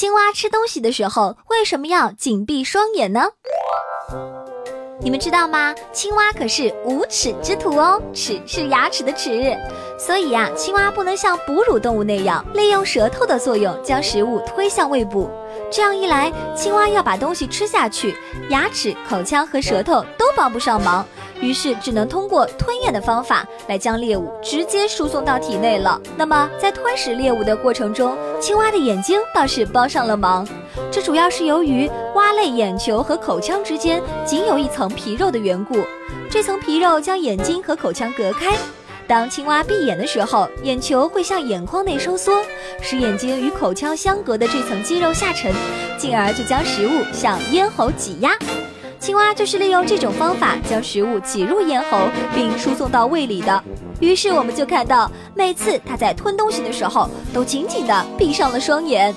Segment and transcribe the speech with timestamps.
[0.00, 3.20] 青蛙吃东西的时候为什么要紧闭双眼呢？
[4.98, 5.74] 你们知道吗？
[5.92, 9.54] 青蛙可是无齿之徒哦，齿是牙齿的齿，
[9.98, 15.30] 所以呀，青蛙不能像哺乳动物那样利用舌头的作用将食物推向胃部。
[15.70, 18.16] 这样一来，青蛙要把东西吃下去，
[18.48, 21.06] 牙齿、口腔和舌头都帮不上忙。
[21.40, 26.00] 于是只能通过吞咽的方法来将猎物直接输送到体内了。
[26.16, 30.46] 那么在吞食猎物的过程中，青蛙的眼睛倒是帮上了忙。
[30.90, 35.76] 这主要是由于蛙类眼球和口腔之间仅有一层皮肉的缘故，
[36.30, 38.56] 这层皮肉将眼睛和口腔隔开。
[39.06, 42.44] 当青蛙闭眼的时候，眼球会向眼眶内收缩，
[42.80, 45.52] 使眼睛与口腔相隔的这层肌肉下沉，
[45.98, 48.30] 进而就将食物向咽喉挤压。
[49.10, 53.60] 青蛙就是利用这种方法将食物挤入咽喉并输送到胃里的。
[53.98, 59.12] 于是我们就看到，每次它在吞东西的时候，都紧紧地闭上了双眼。